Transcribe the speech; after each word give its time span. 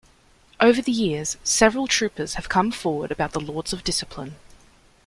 Over 0.59 0.81
the 0.81 0.91
years, 0.91 1.37
several 1.43 1.85
troopers 1.85 2.33
have 2.33 2.49
come 2.49 2.71
forward 2.71 3.11
about 3.11 3.33
the 3.33 3.39
Lords 3.39 3.71
of 3.71 3.83
Discipline. 3.83 4.35